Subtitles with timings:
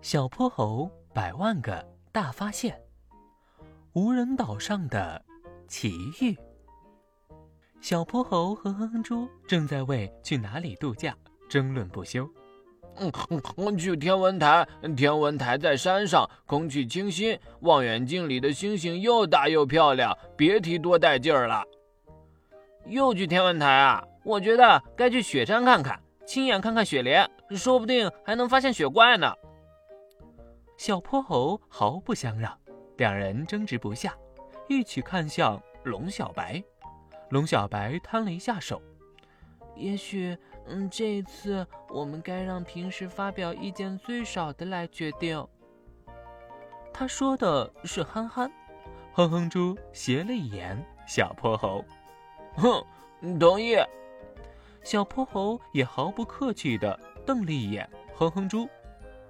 [0.00, 2.80] 小泼猴百万个大发现，
[3.92, 5.24] 无人岛上的
[5.68, 6.36] 奇遇。
[7.80, 11.16] 小泼猴和哼哼猪正在为去哪里度假
[11.48, 12.28] 争论不休。
[12.96, 13.10] 嗯，
[13.78, 21.64] 去天文台，天文台在山上，空气清新，望远镜里的星星又大又漂亮，别提多带劲儿了。
[22.86, 24.04] 又去天文台啊？
[24.24, 25.98] 我觉得该去雪山看看，
[26.32, 29.30] 亲眼看看雪莲，说不定还能发现雪怪呢。
[30.78, 32.58] 小泼猴毫不相让，
[32.96, 34.16] 两人争执不下，
[34.66, 36.64] 一起看向龙小白。
[37.28, 38.80] 龙小白摊了一下手，
[39.76, 40.34] 也许。
[40.68, 45.46] 嗯，这一次我们该让平时发表意见最少的来决定。
[46.94, 48.50] 他说的是憨憨，
[49.12, 51.84] 哼哼猪斜了一眼小泼猴，
[52.54, 53.76] 哼，同意。
[54.82, 58.68] 小泼猴也毫不客气的瞪了一眼哼哼猪，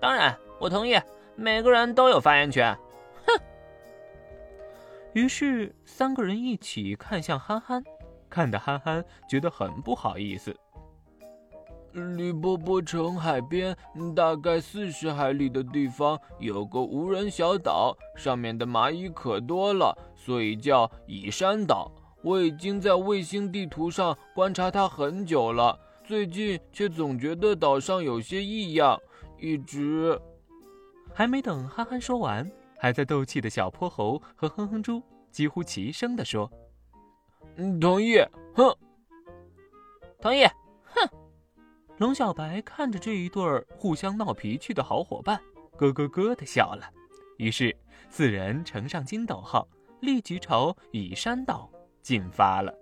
[0.01, 0.99] 当然我同意，
[1.37, 2.77] 每个人都有发言权。
[3.27, 3.41] 哼。
[5.13, 7.85] 于是三个人一起看向憨憨，
[8.31, 10.57] 看得憨憨觉得很不好意思。
[11.93, 13.77] 离波波城海边
[14.17, 21.93] 大概四十海里的地方有个无人小岛，上面的蚂蚁可多了，所以叫蚁山岛。
[22.23, 29.01] 我已经在卫星地图上观察它很久了，最近却总觉得岛上有些异样，
[29.39, 30.21] 一直……
[31.13, 36.51] 还没等憨憨说完，还在斗气的小泼猴和哼哼猪几乎齐声地说
[37.57, 38.17] ：“嗯，同意。”
[38.55, 38.75] 哼，
[40.21, 40.45] 同意。
[40.85, 41.09] 哼
[41.99, 45.41] 龙小白看着这一对儿互相闹脾气的好伙伴，
[45.77, 46.89] 咯咯咯的笑了。
[47.37, 47.77] 于是
[48.09, 49.67] 四人乘上筋斗号，
[50.01, 51.71] 立即朝乙山岛
[52.03, 52.75] 进发了。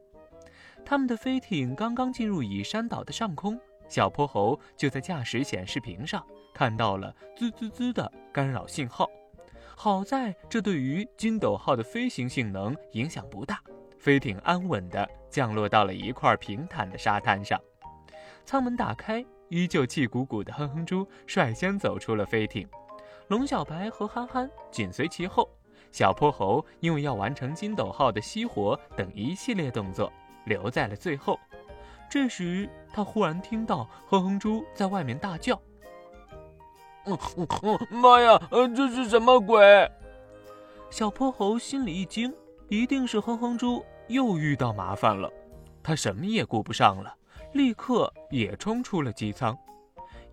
[0.85, 9.09] 他们的飞艇刚刚进入蚁山岛的上空，小泼猴就在驾驶显示屏上看到了滋滋滋的干扰信号。
[9.77, 13.62] 好在这对于金斗号的飞行性能影响不大，
[13.99, 17.61] 飞艇安稳地降落到了一块平坦的沙滩上。
[18.44, 22.69] 舱门打开，依旧气鼓鼓的哼哼猪率先走出了飞艇，
[23.28, 25.49] 龙小白和憨憨紧随其后。
[25.93, 30.12] 小泼猴因为要完成金斗号的熄火等一系列动作，
[30.45, 31.39] 留在了最后。
[32.09, 35.61] 这时，他忽然听到哼哼猪在外面大叫
[37.91, 38.41] ：“妈呀，
[38.75, 39.91] 这是什么鬼？”
[40.91, 42.34] 小泼猴心里一惊，
[42.69, 45.31] 一定是哼哼猪又遇到麻烦了。
[45.83, 47.15] 他什么也顾不上了。
[47.53, 49.59] 立刻也冲出了机舱，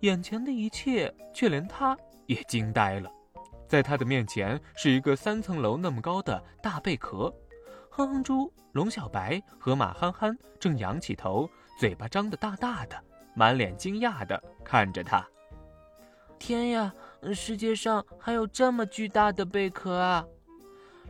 [0.00, 3.10] 眼前的一切却连他也惊呆了。
[3.68, 7.32] 在他的面前是一个三层楼那么高的大贝壳，
[7.90, 11.48] 哼哼猪、龙小白和马憨憨正仰起头，
[11.78, 12.98] 嘴巴张得大大的，
[13.34, 15.24] 满脸惊讶地看着他。
[16.38, 16.94] 天呀，
[17.34, 20.24] 世界上还有这么巨大的贝壳啊！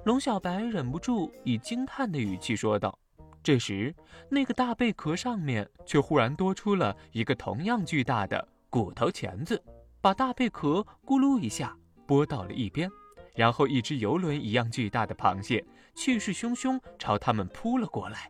[0.04, 2.98] 龙小白忍不住以惊叹的语气说道。
[3.40, 3.94] 这时，
[4.28, 9.62] 那个大贝壳上面却忽然多出了一个同样巨大的骨头钳子，
[10.00, 11.76] 把大贝壳咕噜一下
[12.08, 12.90] 拨到了一边。
[13.36, 15.64] 然后，一只游轮一样巨大的螃蟹
[15.94, 18.28] 气势汹汹朝他们扑了过来。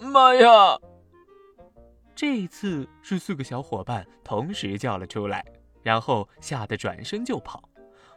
[0.00, 0.78] 妈呀！
[2.14, 5.44] 这一次是四个小伙伴同时叫了出来，
[5.82, 7.62] 然后吓得转身就跑。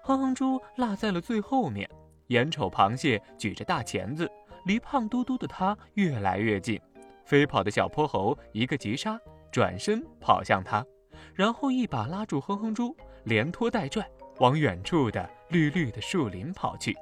[0.02, 1.90] 哼哼猪落在了最后面，
[2.28, 4.30] 眼瞅螃蟹举着大钳子。
[4.66, 6.80] 离胖嘟嘟的他越来越近，
[7.26, 9.20] 飞跑的小泼猴一个急刹，
[9.52, 10.86] 转身跑向他，
[11.34, 16.96] 然后一把拉住哼哼猪，连拖带拽往远处的绿绿的树林跑去。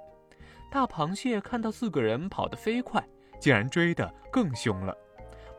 [0.69, 3.03] 大螃蟹看到四个人跑得飞快，
[3.39, 4.95] 竟然追得更凶了。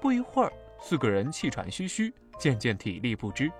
[0.00, 3.50] 不一会儿，四个人气喘吁吁，渐渐体力不支，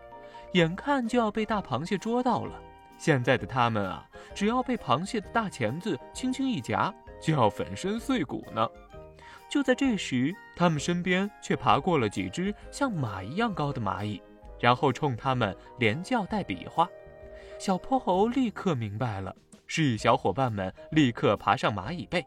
[0.53, 2.61] 眼看就要被大螃蟹捉到了。
[2.99, 6.93] 现在的他们啊，只要被螃蟹的大钳子轻轻一夹。
[7.21, 8.69] 就要粉身碎骨呢！
[9.49, 14.21] 就在这时，他们身边却爬过了几只像马一样高的蚂蚁，
[14.59, 16.89] 然后冲他们连叫带比划。
[17.63, 19.33] 小泼猴立刻明白了，
[19.69, 22.27] 示意小伙伴们立刻爬上蚂蚁背，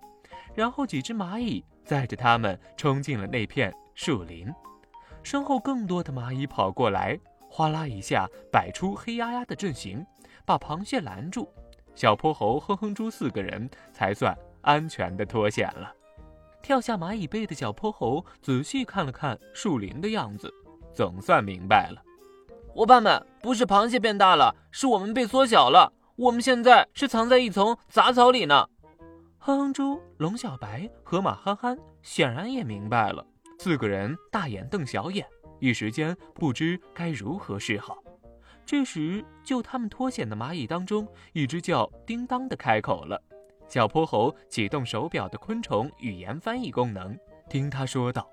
[0.54, 4.50] 然后几只蚂蚁载着他们冲进了那片树林。
[5.24, 10.06] 身后更多的蚂蚁跑过来，哗啦一下摆出黑压压的阵型，
[10.46, 11.52] 把螃蟹拦住。
[11.96, 14.34] 小泼猴、哼哼猪四个人才算。
[14.62, 15.94] 安全的脱险了，
[16.64, 20.50] 跳下蚂蚁背的小泼猴仔细看了看树林的样子，
[20.94, 22.02] 总算明白了。
[22.68, 25.94] 伙伴们，不是螃蟹变大了，是我们被缩小了。
[26.16, 28.68] 我们现在是藏在一丛杂草里呢。
[29.38, 33.24] 哼哼猪、龙小白和马憨憨显然也明白了，
[33.60, 35.28] 四个人大眼瞪小眼，
[35.60, 38.00] 一时间不知该如何是好。
[38.66, 43.22] 这时，就他们脱险的蚂蚁当中，一只叫叮当的开口了。
[43.70, 47.16] 小泼猴启动手表的昆虫语言翻译功能，
[47.48, 48.28] 听他说道。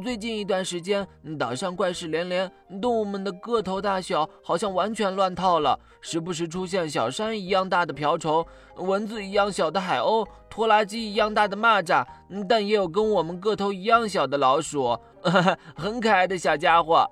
[0.00, 1.06] 最近一段时间，
[1.38, 2.50] 岛上怪事连连，
[2.80, 5.78] 动物们的个头大小好像完全乱套了。
[6.00, 8.44] 时不时出现小山一样大的瓢虫，
[8.76, 12.06] 蚊子一样小的海鸥，拖拉机一样大的蚂蚱，
[12.48, 14.98] 但也有跟我们个头一样小的老鼠，
[15.76, 17.08] 很可爱的小家伙。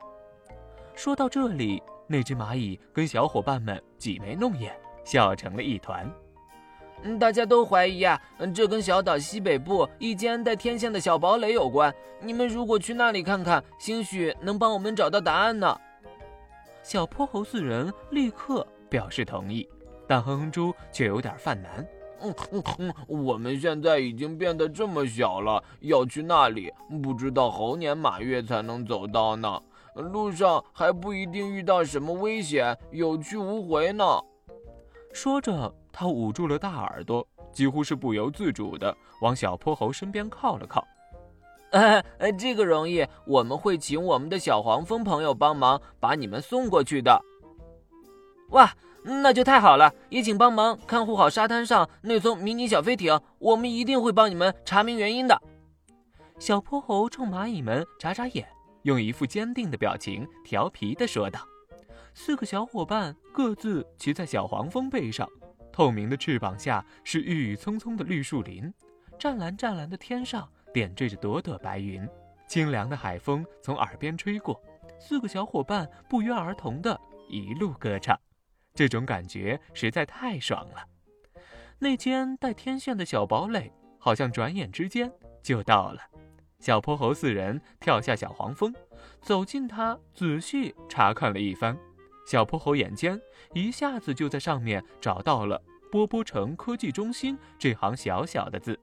[0.94, 4.74] 说到这里，那只蚂蚁跟小伙伴们挤眉弄眼，
[5.04, 6.10] 笑成了一团。
[7.02, 8.20] 嗯，大家都怀疑啊，
[8.54, 11.94] 这跟小岛西北部一间带天线的小堡垒有关。
[12.20, 15.78] 你们如果去那里看看，兴许能帮我们找到答案呢。
[16.82, 19.66] 小泼猴四人立刻表示同意，
[20.06, 21.86] 但哼哼猪却有点犯难。
[22.22, 22.34] 嗯
[22.78, 26.70] 嗯，我们现在已经变得这么小了，要去那里，
[27.02, 29.58] 不知道猴年马月才能走到呢。
[29.94, 34.04] 路上还不一定遇到什么危险，有去无回呢。
[35.12, 35.74] 说着。
[35.92, 40.86] 他捂住了大耳朵，几乎是不由自主的往小泼猴身边靠了靠。
[41.72, 47.20] 呃，这个容易，我们会请我们的小黄蜂朋友帮忙把你们送过去的。
[48.50, 48.72] 哇，
[49.02, 49.92] 那就太好了！
[50.10, 55.42] 也请帮忙看护好沙滩上那艘迷你小飞艇，我们一定会帮你们查明原因的。
[56.38, 58.48] 小泼猴冲蚂蚁们眨眨眼，
[58.82, 61.40] 用一副坚定的表情，调皮的说道
[62.14, 65.28] ：“四个小伙伴各自骑在小黄蜂背上。”
[65.72, 68.70] 透明的翅膀下是郁郁葱葱的绿树林，
[69.18, 72.06] 湛蓝湛蓝的天上点缀着朵朵白云，
[72.46, 74.60] 清凉的海风从耳边吹过，
[74.98, 78.18] 四个小伙伴不约而同的一路歌唱，
[78.74, 80.84] 这种感觉实在太爽了。
[81.78, 85.10] 那间带天线的小堡垒好像转眼之间
[85.42, 86.00] 就到了，
[86.58, 88.74] 小泼猴四人跳下小黄蜂，
[89.22, 91.78] 走近它，仔细查看了一番。
[92.26, 93.20] 小泼猴眼尖，
[93.54, 95.60] 一下子就在上面找到了。
[95.90, 98.78] 波波城科技中心这行小小的字。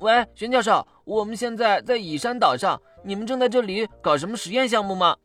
[0.00, 5.16] 喂，玄教授，我们现在在乙山岛上，你们正在这里搞什么实验项目吗？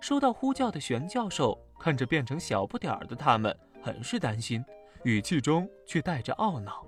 [0.00, 4.64] 收到呼叫的玄教授看着变成小不点儿的他们，很是担心，
[5.02, 6.86] 语气中却带着懊恼：“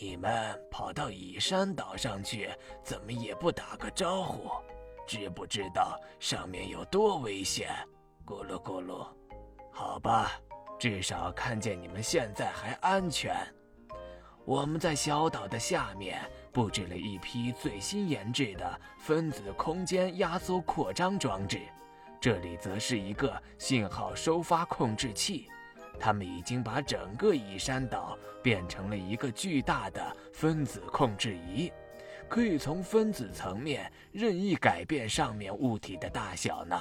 [0.00, 2.48] 你们跑到乙山岛上去，
[2.84, 4.50] 怎么也不打个招呼？
[5.06, 7.70] 知不知道上面有多危险？
[8.24, 9.06] 咕噜咕噜，
[9.72, 10.32] 好吧。”
[10.76, 13.34] 至少看见你们现在还安全。
[14.44, 16.20] 我们在小岛的下面
[16.52, 21.60] 布置了一批最新研制的分子空间压缩扩张装置，
[22.20, 25.48] 这里则是一个信号收发控制器。
[25.98, 31.72] 他们已经把整个蚁山岛变成了一个巨大的分子控制仪，
[32.28, 36.76] 可以从分子层面任意改变上面物体的大小呢。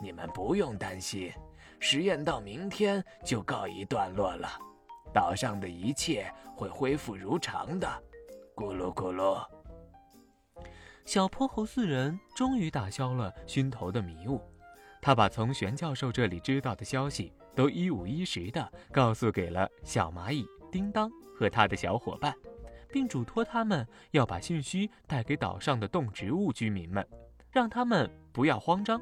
[0.00, 1.32] 你们不用担心。
[1.78, 4.48] 实验到明天就告一段落了，
[5.12, 7.86] 岛上的一切会恢复如常的。
[8.54, 9.46] 咕噜咕噜，
[11.04, 14.40] 小泼猴四人终于打消了心头的迷雾。
[15.02, 22.34] 他把从玄教授这里知道的消息都一五一十的告诉给了小蚂蚁叮当和他的小伙伴，
[22.90, 27.06] 并嘱托他们要把信息带给岛上的动植物居民们，
[27.50, 28.98] 让他们不要慌张。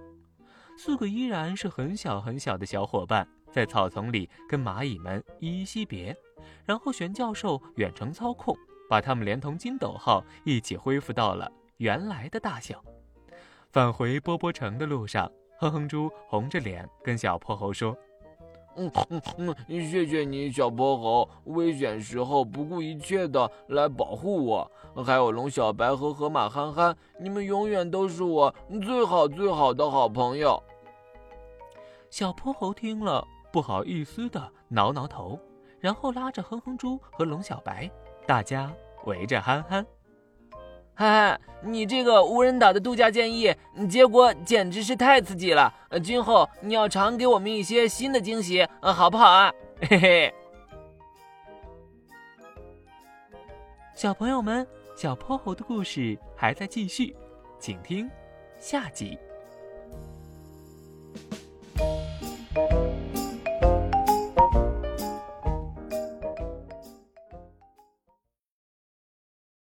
[0.77, 6.17] 四个依然是很小很小的小伙伴，在草丛里跟蚂蚁们依依惜别，
[6.65, 8.57] 然后玄教授远程操控，
[8.89, 12.85] 把他们连同金斗号一起恢复到了原来的大小。
[13.71, 17.97] 返回波波城的路上，哼哼猪红着脸跟小泼猴说
[18.77, 24.71] ：“嗯嗯嗯，谢谢你，小泼猴，危险时候不顾一切的来保护我。
[25.05, 28.55] 还有龙小白和河马憨憨，你们永远都是我
[28.85, 30.63] 最好最好的好朋友。”
[32.11, 35.39] 小泼猴听了，不好意思的挠挠头，
[35.81, 37.91] 然后拉着哼哼猪和龙小白，
[38.27, 38.73] 大家
[39.05, 39.85] 围着憨憨。
[40.97, 43.53] 嗨嗨，你这个无人岛的度假建议，
[43.91, 45.73] 结果简直是太刺激了！
[46.03, 49.53] 今后你要常给我们一些新的惊喜，好不好啊？
[49.81, 50.35] 嘿嘿。
[53.93, 54.65] 小朋友们，
[54.97, 57.17] 小泼猴的故事还在继续，
[57.59, 58.09] 请听
[58.57, 59.19] 下集。